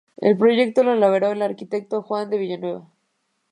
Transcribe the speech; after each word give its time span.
El 0.17 0.35
proyecto 0.35 0.81
lo 0.83 0.93
elaboró 0.93 1.31
el 1.31 1.43
arquitecto 1.43 2.01
Juan 2.01 2.27
de 2.31 2.39
Villanueva. 2.39 2.87